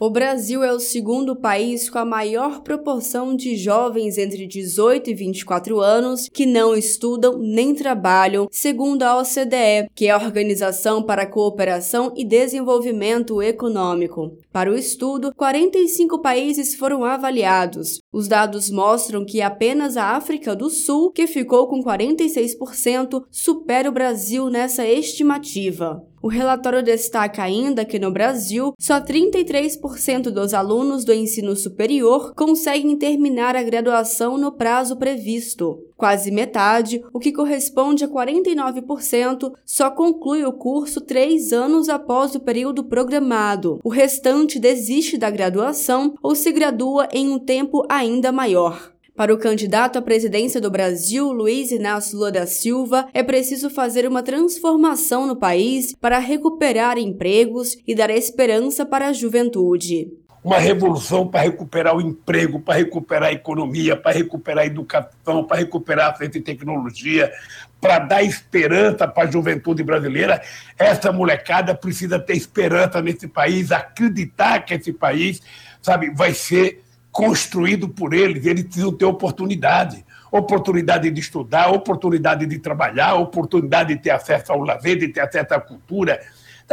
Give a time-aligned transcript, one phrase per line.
[0.00, 5.14] O Brasil é o segundo país com a maior proporção de jovens entre 18 e
[5.14, 11.22] 24 anos que não estudam nem trabalham, segundo a OCDE, que é a Organização para
[11.22, 14.38] a Cooperação e Desenvolvimento Econômico.
[14.52, 17.98] Para o estudo, 45 países foram avaliados.
[18.12, 23.92] Os dados mostram que apenas a África do Sul, que ficou com 46%, supera o
[23.92, 26.06] Brasil nessa estimativa.
[26.20, 32.96] O relatório destaca ainda que no Brasil, só 33% dos alunos do ensino superior conseguem
[32.96, 35.82] terminar a graduação no prazo previsto.
[35.96, 42.40] Quase metade, o que corresponde a 49%, só conclui o curso três anos após o
[42.40, 43.80] período programado.
[43.82, 48.92] O restante desiste da graduação ou se gradua em um tempo ainda maior.
[49.18, 54.06] Para o candidato à presidência do Brasil, Luiz Inácio Lula da Silva, é preciso fazer
[54.06, 60.06] uma transformação no país para recuperar empregos e dar esperança para a juventude
[60.44, 65.58] uma revolução para recuperar o emprego, para recuperar a economia, para recuperar a educação, para
[65.58, 67.30] recuperar a ciência e tecnologia,
[67.80, 70.40] para dar esperança para a juventude brasileira.
[70.78, 75.42] Essa molecada precisa ter esperança nesse país, acreditar que esse país,
[75.82, 76.82] sabe, vai ser
[77.18, 80.06] construído por eles, eles precisam ter oportunidade.
[80.30, 85.52] Oportunidade de estudar, oportunidade de trabalhar, oportunidade de ter acesso ao lazer, de ter acesso
[85.52, 86.20] à cultura,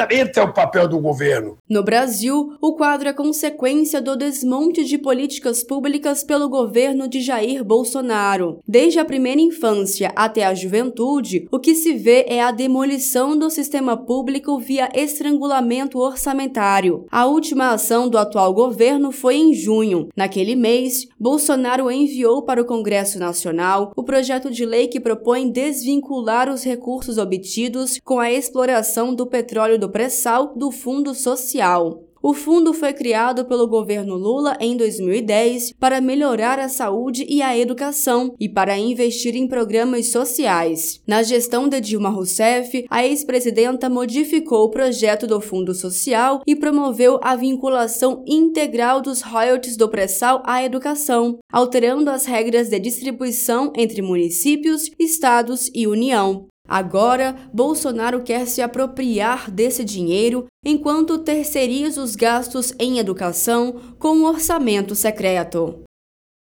[0.10, 1.58] esse é o papel do governo.
[1.70, 7.64] No Brasil, o quadro é consequência do desmonte de políticas públicas pelo governo de Jair
[7.64, 8.60] Bolsonaro.
[8.68, 13.50] Desde a primeira infância até a juventude, o que se vê é a demolição do
[13.50, 17.06] sistema público via estrangulamento orçamentário.
[17.10, 20.10] A última ação do atual governo foi em junho.
[20.16, 26.50] Naquele mês, Bolsonaro enviou para o Congresso Nacional o projeto de lei que propõe desvincular
[26.50, 32.02] os recursos obtidos com a exploração do petróleo do do pré-sal do Fundo Social.
[32.20, 37.56] O fundo foi criado pelo governo Lula em 2010 para melhorar a saúde e a
[37.56, 41.00] educação e para investir em programas sociais.
[41.06, 47.20] Na gestão de Dilma Rousseff, a ex-presidenta modificou o projeto do Fundo Social e promoveu
[47.22, 54.02] a vinculação integral dos royalties do pré-sal à educação, alterando as regras de distribuição entre
[54.02, 56.48] municípios, estados e União.
[56.68, 64.26] Agora, Bolsonaro quer se apropriar desse dinheiro enquanto terceiriza os gastos em educação com um
[64.26, 65.84] orçamento secreto.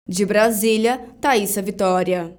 [0.07, 2.37] De Brasília, Thaisa Vitória.